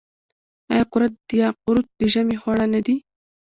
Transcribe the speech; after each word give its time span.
آیا 0.71 0.83
کورت 0.91 1.15
یا 1.41 1.47
قروت 1.63 1.87
د 1.99 2.01
ژمي 2.13 2.37
خواړه 2.41 2.65
نه 2.73 2.81
دي؟ 2.85 2.95